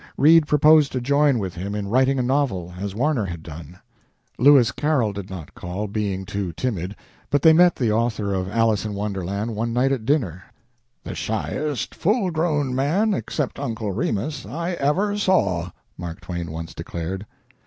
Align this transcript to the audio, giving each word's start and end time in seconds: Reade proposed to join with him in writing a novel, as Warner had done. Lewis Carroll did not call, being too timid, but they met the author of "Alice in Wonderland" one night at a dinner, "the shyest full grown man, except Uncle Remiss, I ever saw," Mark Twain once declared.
Reade 0.17 0.47
proposed 0.47 0.91
to 0.93 0.99
join 0.99 1.37
with 1.37 1.53
him 1.53 1.75
in 1.75 1.87
writing 1.87 2.17
a 2.17 2.23
novel, 2.23 2.73
as 2.79 2.95
Warner 2.95 3.25
had 3.25 3.43
done. 3.43 3.77
Lewis 4.39 4.71
Carroll 4.71 5.13
did 5.13 5.29
not 5.29 5.53
call, 5.53 5.85
being 5.87 6.25
too 6.25 6.51
timid, 6.53 6.95
but 7.29 7.43
they 7.43 7.53
met 7.53 7.75
the 7.75 7.91
author 7.91 8.33
of 8.33 8.49
"Alice 8.49 8.83
in 8.83 8.95
Wonderland" 8.95 9.55
one 9.55 9.73
night 9.73 9.91
at 9.91 10.01
a 10.01 10.03
dinner, 10.03 10.45
"the 11.03 11.13
shyest 11.13 11.93
full 11.93 12.31
grown 12.31 12.73
man, 12.73 13.13
except 13.13 13.59
Uncle 13.59 13.91
Remiss, 13.91 14.43
I 14.43 14.71
ever 14.71 15.19
saw," 15.19 15.69
Mark 15.99 16.21
Twain 16.21 16.49
once 16.49 16.73
declared. 16.73 17.27